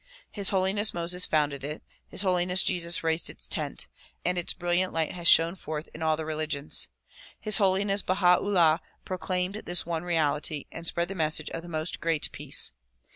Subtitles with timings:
[0.31, 1.83] His Holiness Moses founded it.
[2.07, 3.85] His Holiness Jesus raised its tent,
[4.25, 6.87] and its brilliant light has shone forth in all the religions.
[7.39, 11.99] His Holiness Baiia 'Ullaii proclaimed this one reality and spread the message of the "Most
[11.99, 12.71] Great Peace."